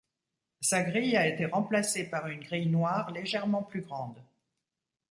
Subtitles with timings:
[0.61, 4.17] Sa grille a été remplacée par une grille noire légèrement plus grande.